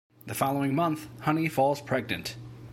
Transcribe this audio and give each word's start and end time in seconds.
The 0.25 0.33
following 0.33 0.73
month, 0.73 1.09
Honey 1.25 1.47
falls 1.47 1.79
pregnant. 1.79 2.35